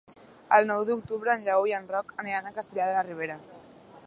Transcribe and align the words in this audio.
El 0.57 0.67
nou 0.71 0.85
d'octubre 0.87 1.35
en 1.35 1.45
Lleó 1.49 1.69
i 1.73 1.75
en 1.81 1.87
Roc 1.93 2.17
aniran 2.25 2.49
a 2.53 2.57
Castellar 2.59 2.91
de 2.93 2.99
la 3.01 3.09
Ribera. 3.13 3.41